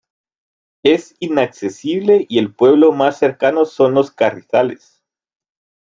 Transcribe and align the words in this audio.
Es 0.81 1.15
inaccesible 1.19 2.25
y 2.27 2.39
el 2.39 2.55
pueblo 2.55 2.91
más 2.91 3.19
cercano 3.19 3.65
son 3.65 3.93
Los 3.93 4.09
Carrizales. 4.09 5.03